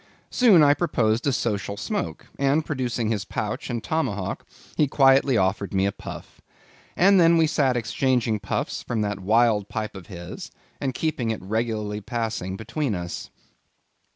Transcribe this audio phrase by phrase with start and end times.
[0.31, 5.75] Soon I proposed a social smoke; and, producing his pouch and tomahawk, he quietly offered
[5.75, 6.41] me a puff.
[6.95, 11.43] And then we sat exchanging puffs from that wild pipe of his, and keeping it
[11.43, 13.29] regularly passing between us.